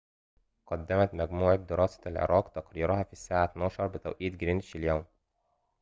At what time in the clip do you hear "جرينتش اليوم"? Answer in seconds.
4.35-5.05